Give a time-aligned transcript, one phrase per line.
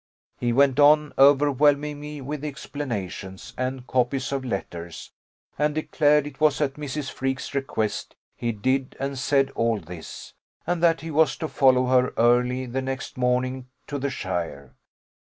[0.39, 5.11] He went on over whelming me with explanations and copies of letters;
[5.59, 7.11] and declared it was at Mrs.
[7.11, 10.33] Freke's request he did and said all this,
[10.65, 14.75] and that he was to follow her early the next morning to shire.